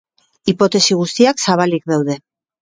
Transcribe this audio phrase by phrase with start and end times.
[0.53, 2.19] Hipotesi guztiak zabalik daude.